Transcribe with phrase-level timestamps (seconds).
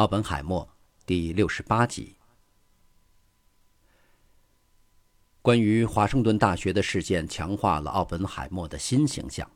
[0.00, 0.66] 奥本海默
[1.04, 2.16] 第六十八集。
[5.42, 9.46] 关于华盛顿大学的事件，强化了奥本海默的新形象。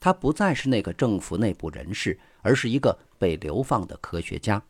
[0.00, 4.60] 他不再是那个政府内部人士，而是一个被流放的科学家。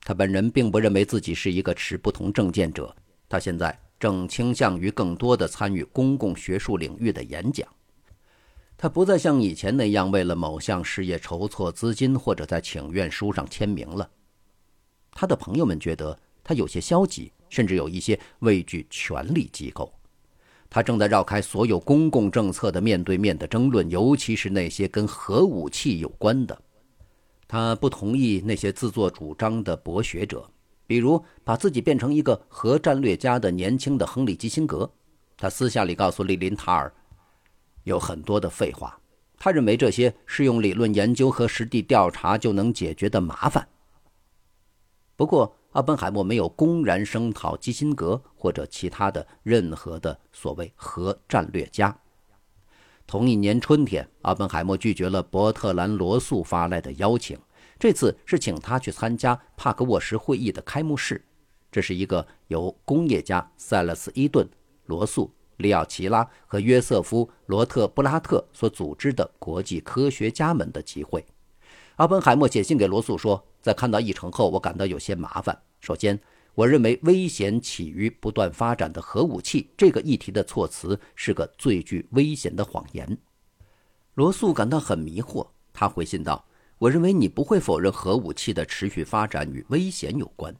[0.00, 2.92] 他本人并不认为自己是一个持不同政见者。
[3.28, 7.64] 他现在正倾向于更多的参与公共学术领域的演讲。
[8.76, 14.10] 他不再像以前那样为了某项事业筹措资金，或者在请愿书上签名了。
[15.14, 19.92] 他的朋友们觉得他有些消极，甚至有一些畏惧权力机构。
[20.68, 26.60] 他正在绕开所有公共政策的面对面的争论，尤其是那些跟核武器有关的。
[27.46, 30.44] 他不同意那些自作主张的博学者，
[30.86, 34.90] 比如把自己变成一个核战略家的年轻的亨利·基辛格。
[35.36, 36.92] 他私下里告诉利林塔尔。
[37.84, 38.98] 有很多的废话，
[39.38, 43.68] 他认为这些是用理论研究和实地调查就能解决的麻烦。
[45.16, 51.96] 不过，奥本海默没有公然声讨基辛格或者其他的任何的所谓核战略家。
[53.06, 57.38] 同一年春天，奥本海默拒绝了伯特兰·罗素发来的邀请，
[57.78, 61.24] 这次是请他去参加帕克沃什会议的开幕式。
[61.70, 64.48] 这是一个由工业家塞勒斯·伊顿、
[64.86, 65.32] 罗素。
[65.58, 71.24] 利奥齐拉和约瑟夫·罗特布拉特所组织的国际科学家们的集会。
[71.96, 75.56] 阿本海默写信给罗素说：“在看到议程后，我感到有些麻烦。
[75.80, 76.18] 首先，
[76.54, 83.16] 我认为危险起于不断发展的核武器这个议题的措辞是个最具危险的谎言。”
[84.14, 86.44] 罗素感到很迷惑，他回信道
[86.78, 90.52] ：“我认为你不会否认核武器的持续发展与危险有关。”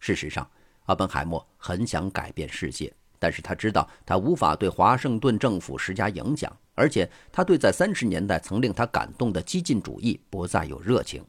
[0.00, 0.50] 事实上，
[0.86, 2.90] 阿本海默很想改变世界。
[3.18, 11.24] 但是他知道，他无法对华盛顿政府施加影响，而且他对在三十年代曾令他感动的激进主义不再有热情。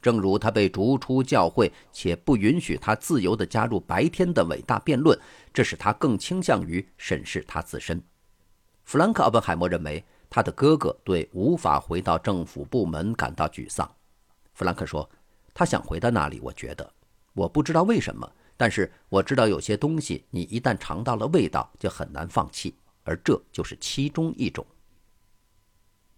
[0.00, 5.18] 正如他被逐出教会，且不允许他自由地加入白天的伟大辩论，
[5.52, 8.02] 这使他更倾向于审视他自身。
[8.84, 13.90] 弗兰克·奥本海默认为，他的哥哥对无法回到政府部门感到沮丧。
[14.54, 15.06] 弗兰克说
[15.52, 16.90] ：“他想回到那里，我觉得，
[17.34, 22.74] 我不知道为什么。”但是我知道有些东西，你一旦尝到了味道，就很难放弃，
[23.04, 24.66] 而这就是其中一种。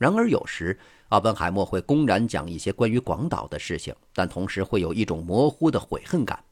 [0.01, 0.79] 然而，有时
[1.11, 6.43] 奥本海默会公然讲一些关于广岛的事情，但同时会有一种模糊的悔恨感。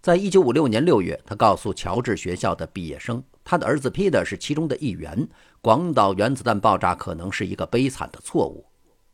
[0.00, 5.28] 在一九五六年六月，他告诉乔治学校的毕业生，他的儿子 Peter 是其中的一员。
[5.60, 8.64] 广岛原子弹爆炸可能是一个悲惨的错误。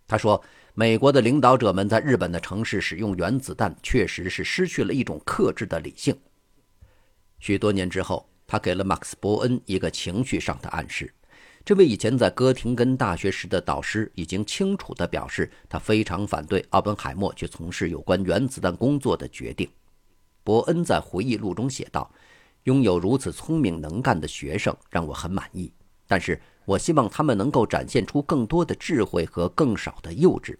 [0.07, 0.41] 他说。
[0.75, 6.17] 美国的领导者们在日本的城市使用原子弹，确实是失去了一种克制的理性。
[7.41, 11.13] 许多年之后，他给了马克思·伯恩一个情绪上的暗示。
[11.65, 19.69] 这位以前在哥廷根大学时的导师已经清楚地表示，他非常反对奥本海默去从事有关原子弹工作的决定。
[20.43, 22.11] 伯恩在回忆录中写道
[22.65, 25.71] ：“拥有如此聪明能干的学生让我很满意，
[26.07, 30.57] 但是我希望他们能够展现出更多的智慧和更少的幼稚。”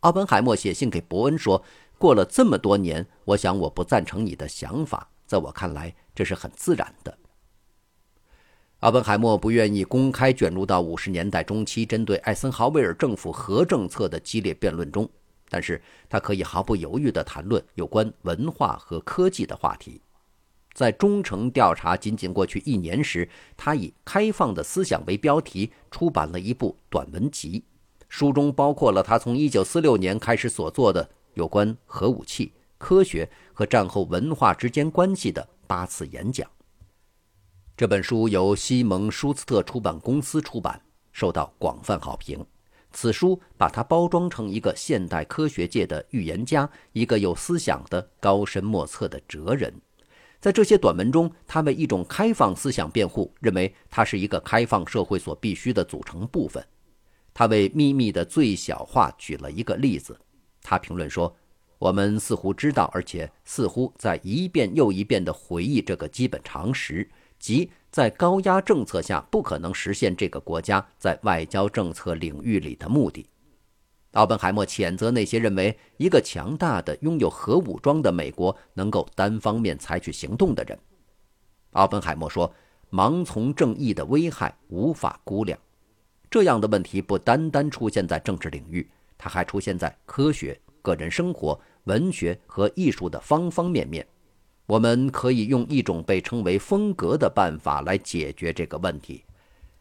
[0.00, 1.64] 奥本海默写信给伯恩说
[1.98, 5.08] ：“过了这么多年，我想我不赞成你的想法。
[5.26, 7.18] 在我看来，这是很自然的。”
[8.82, 15.08] 阿本海默不愿意公开卷入到五十年代中期针对艾森豪威尔政府核政策的激烈辩论中，
[15.48, 20.00] 但是他可以毫不犹豫地谈论有关文化和科技的话题。
[20.72, 27.62] 在忠诚调查仅仅过去一年时，他以“开放的思想”为标题出版了一部短文集。
[28.08, 36.50] 书中包括了他从1946年开始所做的有关核武器、科学和战后文化之间关系的八次演讲。
[37.74, 40.78] 这本书由西蒙舒斯特出版公司出版，
[41.10, 42.44] 受到广泛好评。
[42.92, 49.72] 此书把它包装成一个现代科学界的预言家，一个有思想的高深莫测的哲人。
[50.38, 56.62] 在这些短文中，他为一种开放思想辩护，认为它是一个开放社会所必须的组成部分。
[57.32, 60.14] 他为秘密的最小化举了一个例子。
[60.60, 61.34] 他评论说
[61.78, 67.08] ：“我们似乎知道，而且似乎在一遍又一遍地回忆这个基本常识，
[67.42, 73.26] 即在高压政策下不可能实现这个国家在外交政策领域里的目的。”
[74.12, 80.78] 奥本海默谴责那些认为一个强大的、拥有核武装的美国能够单方面采取行动的人。
[81.72, 82.54] 奥本海默说
[82.92, 85.58] ：“盲从正义的危害无法估量。”
[86.30, 88.88] 这样的问题不单单出现在政治领域，
[89.18, 94.06] 它还出现在科学、个人生活、文学和艺术的方方面面。
[94.72, 99.22] 我们可以用一种被称为风格的办法来解决这个问题。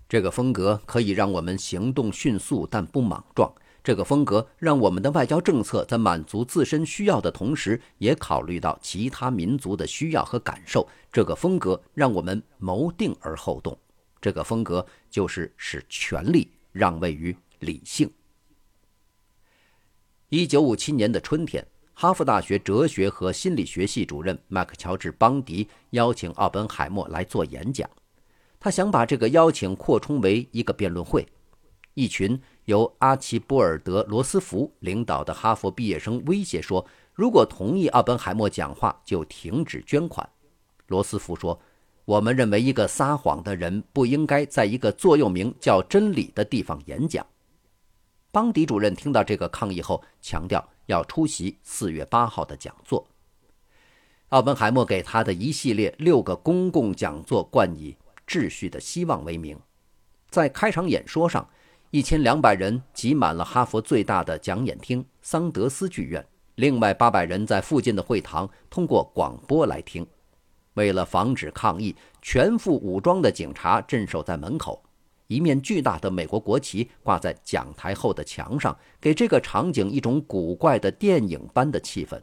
[0.09, 3.49] 这个风格可以让我们行动迅速但不莽撞。
[3.81, 10.85] 这个风格让我们的外交政策在满足自身需要的同时，也考虑到其他民族的需要和感受。
[11.09, 13.77] 这个风格让我们谋定而后动。
[14.19, 18.11] 这个风格就是使权力让位于理性。
[20.27, 27.87] 一九五七年的春天，哈佛大学哲学和心理学系主任麦克乔治·邦迪邀请奥本海默来做演讲。
[28.59, 31.27] 他想把这个邀请扩充为一个辩论会。
[31.93, 40.27] 一群由阿奇波尔德·罗斯福领导的哈佛毕业生威胁说：“如果同意奥本海默讲话，就停止捐款。”
[40.87, 41.59] 罗斯福说
[42.05, 47.25] ：“我们认为一个撒谎的人不应该在一个座右铭叫‘真理’的地方演讲。”
[48.31, 53.05] 邦迪主任听到这个抗议后，强调要出席四月八号的讲座。
[54.29, 59.59] 奥本海默给他的一系列六个公共讲座冠以“秩序的希望”为名，
[60.29, 61.47] 在开场演说上。
[61.89, 66.25] 一千两百人挤满了哈佛最大的讲演厅——桑德斯剧院。
[66.55, 70.07] 另外八百人在附近的会堂通过广播来听。
[70.75, 74.81] 为了防止抗议，全副武装的警察镇守在门口。
[75.31, 82.21] 一面巨大的美国国旗挂在讲台后的墙上，给这个场景一种古怪的电影般的气氛。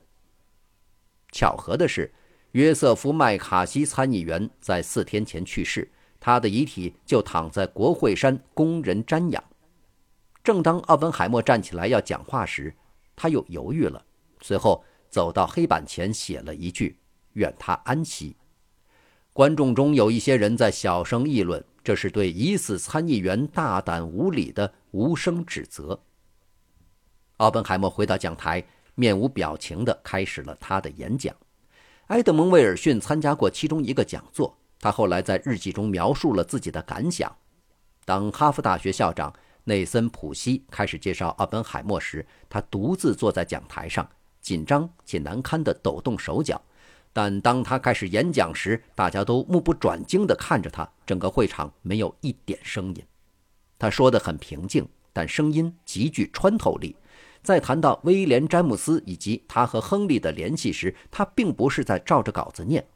[1.32, 2.12] 巧合的是，
[2.52, 5.90] 约瑟夫·麦卡锡参议员在四天前去世，
[6.20, 9.42] 他的遗体就躺在国会山供人瞻仰。
[10.44, 12.74] 正当奥本海默站起来要讲话时，
[13.16, 14.04] 他又犹豫了，
[14.42, 16.98] 随后走到黑板前写了一句
[17.32, 18.36] ：“愿他安息。”
[19.32, 25.98] 观众中有一些人在小声议论，这是对疑似参议员大胆无礼的无声指责。
[27.38, 28.64] 奥本海默回到讲台，
[28.94, 31.34] 面无表情地开始了他的演讲。
[32.08, 37.34] 埃德蒙·威尔逊参加过其中一个讲座，他后来在日记中描述了自己的感想：
[38.04, 39.32] 当哈佛大学校长。
[39.64, 44.08] 内森·普西开始介绍奥本海默时，他独自坐在讲台上，
[44.40, 46.58] 紧张且难堪地抖动手脚。
[47.18, 53.02] 但当他开始演讲时，大家都目不转睛地看着他，整个会场没有一点声音。
[53.76, 56.94] 他说得很平静，但声音极具穿透力。
[57.42, 62.86] 在谈到威廉·詹姆斯以及他和亨利的联系时，他并不是在照着稿子念。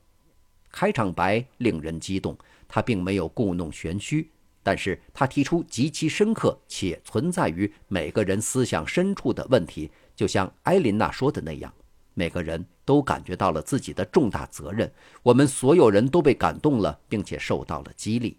[0.71, 2.39] 开场白令人激动，
[2.69, 4.31] 他并没有故弄玄虚。
[4.63, 11.75] 但是他提出极其深刻且存在于每个人思想深处的问题，就像埃琳娜说的那样，
[12.15, 14.93] 每个人都感觉到了自己的重大责任。
[15.23, 18.39] 我们所有人都被感动了，并且受到了激励。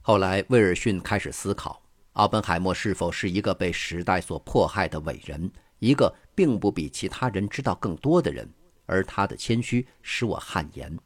[0.00, 1.82] 后来，威尔逊开始思考，
[2.14, 8.48] 奥本海默是否是一个被时代所迫害的伟人，一个并不比其他人知道更多的人。
[8.86, 10.98] 而他的谦虚使我汗颜，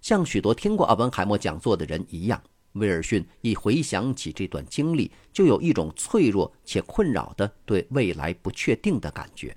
[0.00, 2.42] 像许多听过奥本海默讲座的人一样。
[2.72, 9.54] 威尔逊一回想起这段经历，就有一种脆弱且困扰的对未来不确定的感觉。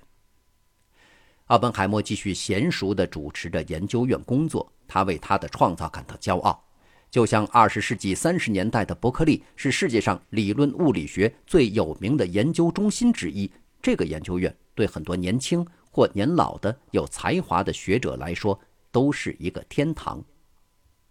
[1.46, 6.60] 奥本海默继续娴熟地主持着研究院工作，他为他的创造感到骄傲，
[7.08, 13.48] 就像二十世纪三十年代的伯克利是世界上理论物理学最有名的研究中心之一。
[13.80, 18.58] 这个研究院对很多年轻或年老的有才华的学者来说
[18.90, 20.24] 都是一个天堂，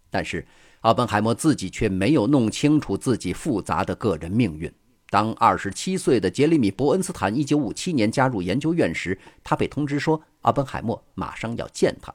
[0.09, 0.45] 但是。
[0.81, 4.71] 奥本海默自己却没有弄清楚自己复杂的个人命运。
[5.15, 12.13] 当二十七岁的杰里米·伯恩斯坦一九五七年加入研究院时，他被通知说奥本海默马上要见他。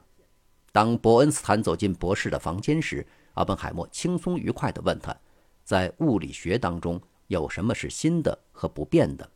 [0.71, 5.17] 当伯恩斯坦走进博士的房间时，奥本海默轻松愉快地问他
[5.65, 9.27] ：“在物理学当中有什么是新的和不变的？”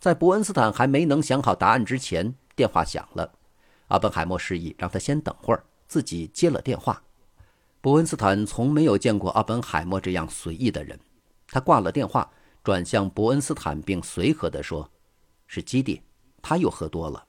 [0.00, 3.30] 在伯恩斯坦还没能想好答案之前，电话响了。
[3.88, 7.02] 奥本海默示意让他先等会儿，自己接了电话。
[7.82, 10.98] 伯恩斯坦从没有见过奥本海默这样随意的人。
[11.48, 12.30] 他挂了电话，
[12.66, 14.90] 转向伯恩斯坦，并随和地说
[15.46, 16.02] ：“是基地，
[16.42, 17.24] 他又喝多了。”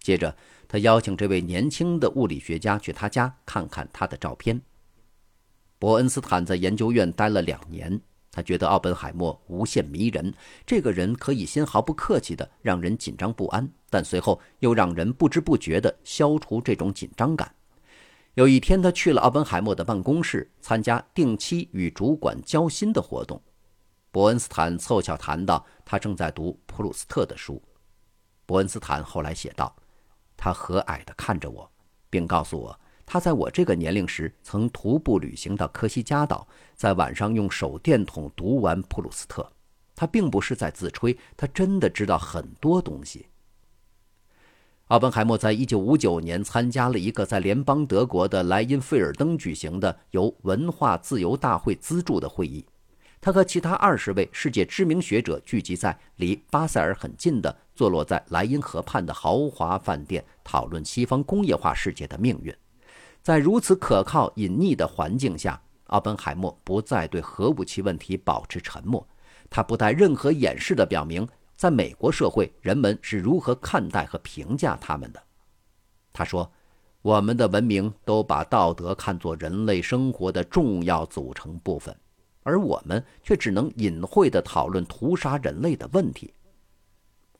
[0.00, 0.34] 接着，
[0.66, 4.58] 他邀请这位年轻的物理学家去他家看看他的照片。
[5.78, 8.00] 伯恩斯坦在研究院待了两年，
[8.32, 10.32] 他觉得奥本海默无限迷人。
[10.64, 17.54] 这个人可以先毫不客气地让人紧张不安，但随后又让人不知不觉地消除这种紧张感。
[18.36, 23.38] 有一天，他去了奥本海默的办公室，参加定期与主管交心的活动。
[24.10, 27.62] 伯恩斯坦凑巧谈到他正在读普鲁斯特的书。
[28.46, 29.74] 伯恩斯坦后来写道
[30.36, 31.70] ：“他和蔼地看着我，
[32.08, 39.52] 并告诉我，他在我这个年龄时曾徒步旅行到科西嘉岛，在晚上用手电筒读完普鲁斯特。
[39.94, 43.26] 他并不是在自吹，他真的知道很多东西。”
[44.88, 52.64] 奥本海默在1959年参加了一个在联邦德国的莱茵费尔登举行的由文化自由大会资助的会议。
[53.20, 62.54] 他和其他二十位世界知名学者聚集在离巴塞尔很近的、坐落在莱茵河畔的豪华饭店，讨论西方工业化世界的命运。
[63.20, 69.06] 在如此可靠、隐匿的环境下，奥本海默不再对核武器问题保持沉默。
[69.50, 75.22] 他不带任何掩饰地表明，在美国社会，人们是如何看待和评价他们的。
[76.12, 76.50] 他说
[77.02, 81.94] ：“我们的文明都把道德看作人类生活的重要组成部分，
[82.48, 86.32] 而我们却只能隐晦地讨论屠杀人类的问题。”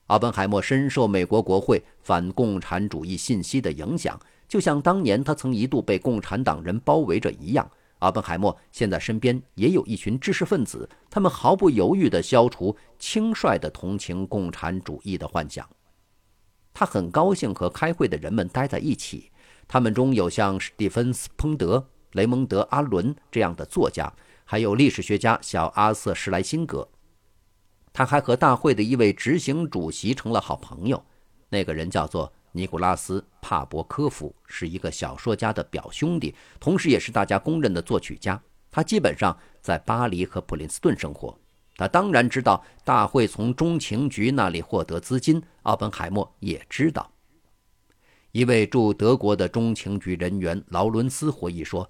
[0.07, 7.69] 奥本海默深受美国国会反共产主义信息的影响，就像当年他曾一度被共产党人包围着一样。
[7.99, 15.67] 奥本海默现在身边也有一群知识分子，他们毫不犹豫地消除轻率的同情共产主义的幻想。
[16.73, 19.29] 他很高兴和开会的人们待在一起，
[19.67, 24.11] 他们中有像史蒂芬斯·彭德、雷蒙德·阿伦这样的作家，
[24.51, 26.89] 还有历史学家小阿瑟·施莱辛格。
[27.93, 31.05] 他还和大会的一位执行主席成了好朋友，
[31.49, 32.33] 那个人叫做。
[32.51, 38.41] 尼古拉斯·帕伯科夫是一个小说家的表兄弟，同时也是大家公认的作曲家。
[38.71, 41.37] 他基本上在巴黎和普林斯顿生活。
[41.77, 47.13] 他当然知道大会从中情局那里获得资金，奥本海默也知道。
[48.31, 51.87] 一位驻德国的中情局人员劳伦斯回忆说：“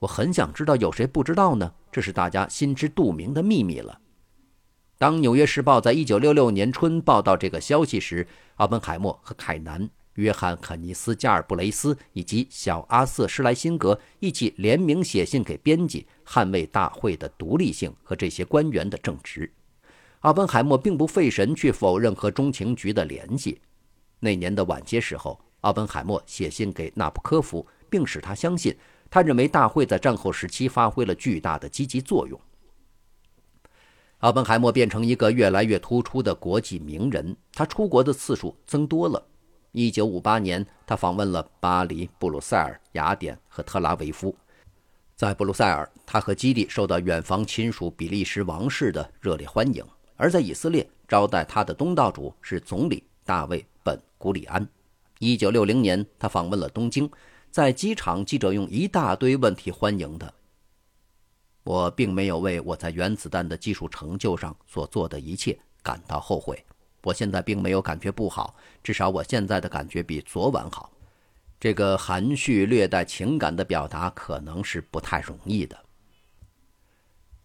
[0.00, 1.72] 我很想知道有谁不知道呢？
[1.92, 4.00] 这是大家心知肚明的秘密了。”
[4.98, 8.26] 当《纽约时报》在1966年春报道这个消息时，
[8.56, 9.88] 奥本海默和凯南。
[10.14, 19.50] 约翰·肯尼斯·加尔布雷斯以及小阿瑟·施莱辛格一起联名写信给编辑，捍卫大会的独立性和这些官员的正直。
[20.20, 23.62] 奥本海默并不费神去否认和中情局的联系。
[24.18, 28.76] 那年的晚些时候，奥本海默写信给纳普科夫，并使他相信，
[29.10, 32.40] 他认为大会在战后时期发挥了巨大的积极作用。
[34.18, 39.26] 奥本海默变成一个越来越突出的国际名人，他出国的次数增多了。
[39.72, 44.34] 一九五八年，他访问了巴黎、布鲁塞尔、雅典和特拉维夫。
[45.16, 49.82] 在布鲁塞尔，他和基地受到远房亲属比利时王室的热烈欢迎；
[50.16, 54.68] 而在以色列，招待他的东道主是总理大卫·本·古里安。
[55.18, 57.10] 一九六零年，他访问了东京，
[57.50, 60.32] 在机场，记者用一大堆问题欢迎他。
[61.64, 66.64] 我并没有为我在原子弹的技术成就上所做的一切感到后悔。
[67.02, 68.54] 我现在并没有感觉不好，
[68.84, 70.92] 至少我现在的感觉比昨晚好。
[71.58, 75.76] 这个含蓄、略带情感的表达可能是不太容易的。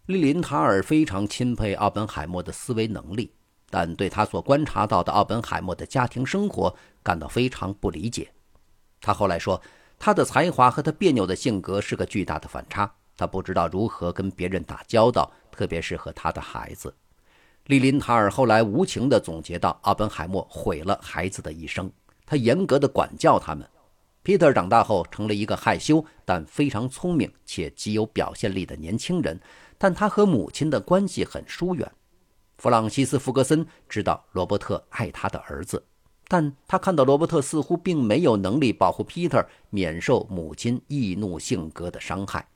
[0.06, 3.34] 利林塔尔非常钦佩奥本海默的思维能力，
[3.72, 8.32] 但对他所观察到的奥本海默的家庭生活感到非常不理解。
[9.02, 9.62] 他后来说，
[9.98, 16.94] 他的才华和他别扭的性格是个巨大的反差，他不知道如何跟别人打交道，特别是和他的孩子。
[17.66, 21.92] 利林塔尔后来无情地总结道：“奥本海默毁了孩子的一生。
[22.24, 23.68] 他严格地管教他们。
[24.22, 29.40] 皮特长大后成了一个害羞但非常聪明且极有表现力的年轻人，
[29.78, 31.92] 但他和母亲的关系很疏远。
[32.58, 35.84] 弗朗西斯·福格森知道罗伯特爱他的儿子，
[36.28, 42.48] 但他看到罗伯特似乎并没有能力保护皮特免受母亲易怒性格的伤害。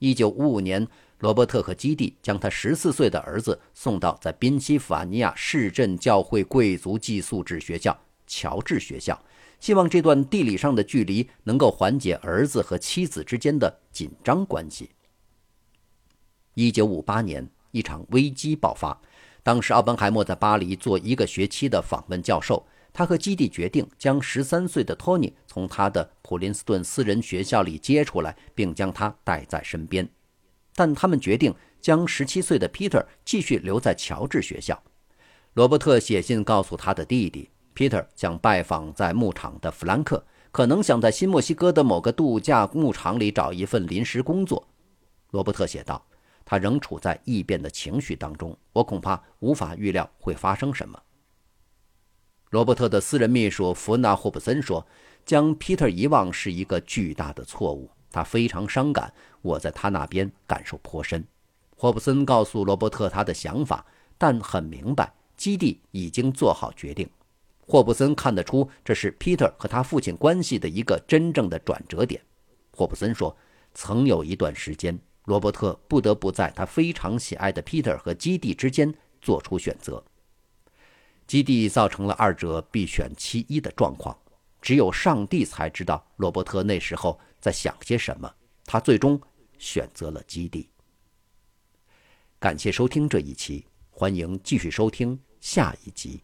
[0.00, 0.88] 1955年。”
[1.20, 9.18] 罗伯特和基蒂将他十四岁的儿子送到在宾夕法尼亚市镇教会贵族寄宿制学校——乔治学校，
[9.58, 14.90] 希望这段地理上的距离能够缓解儿子和妻子之间的紧张关系。
[16.52, 19.00] 一九五八年，一场危机爆发。
[19.42, 22.66] 当时，奥本海默在巴黎做一个学期的访问教授，
[22.96, 30.08] 他和基蒂决定将十三岁的托尼从他的普林斯顿私人学校里接出来，并将他带在身边。
[30.74, 34.82] 但他们决定将十七岁的彼得继续留在乔治学校。
[35.52, 44.66] 罗伯特写信告诉他的弟弟彼得想拜访在牧场的弗兰克，可能想在新墨西哥的某个度假牧场里找一份临时工作。
[45.32, 46.02] 罗伯特写道
[46.46, 50.98] ：“他仍处在异变的情绪当中，我恐怕无法预料会发生什么。”
[52.50, 54.86] 罗伯特的私人秘书弗纳霍普森说
[55.26, 59.12] ：“将皮特遗忘是一个巨大的错误。”他非常伤感，
[59.42, 61.22] 我在他那边感受颇深。
[61.76, 63.84] 霍布森告诉罗伯特他的想法，
[64.16, 67.06] 但很明白基地已经做好决定。
[67.66, 72.22] 霍布森看得出这是皮特和他父亲关系的一个真正的转折点。
[72.72, 73.36] 霍布森说，
[73.74, 80.02] 曾有一段时间，罗伯特不得不在他非常喜爱的皮特和基地之间做出选择。
[81.26, 84.16] 基地造成了二者必选其一的状况。
[84.62, 88.32] 只有上帝才知道罗伯特那时候在想些什么。
[88.64, 89.20] 他最终
[89.58, 90.68] 选择了基地。
[92.38, 96.20] 感谢收听这一期，欢迎继续收听下一集。